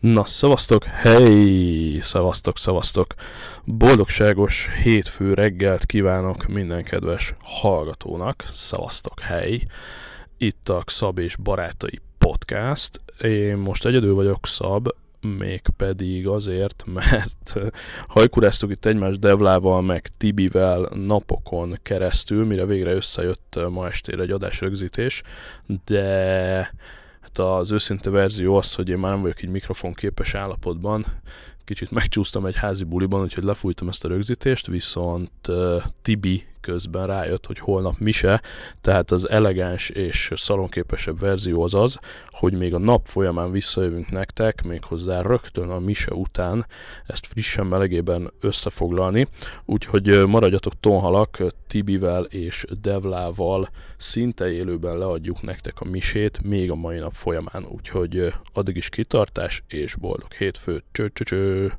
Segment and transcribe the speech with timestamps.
[0.00, 3.14] Na, szavaztok, hely, szavaztok, szavaztok.
[3.64, 8.44] Boldogságos hétfő reggelt kívánok minden kedves hallgatónak.
[8.50, 9.60] Szavaztok, hely.
[10.36, 13.00] Itt a Szab és Barátai Podcast.
[13.20, 14.88] Én most egyedül vagyok Szab,
[15.38, 17.54] mégpedig azért, mert
[18.06, 25.22] hajkuráztuk itt egymást Devlával, meg Tibivel napokon keresztül, mire végre összejött ma estére egy adásrögzítés,
[25.84, 26.74] de
[27.20, 31.06] Hát az őszinte verzió az, hogy én már nem vagyok így mikrofonképes állapotban,
[31.64, 37.46] kicsit megcsúsztam egy házi buliban, úgyhogy lefújtam ezt a rögzítést, viszont uh, Tibi közben rájött,
[37.46, 38.42] hogy holnap mise,
[38.80, 41.98] tehát az elegáns és szalonképesebb verzió az az,
[42.30, 46.66] hogy még a nap folyamán visszajövünk nektek, méghozzá rögtön a mise után
[47.06, 49.28] ezt frissen melegében összefoglalni,
[49.64, 56.98] úgyhogy maradjatok tonhalak, Tibivel és Devlával szinte élőben leadjuk nektek a misét még a mai
[56.98, 61.72] nap folyamán, úgyhogy addig is kitartás és boldog hétfőt, cső, cső, cső.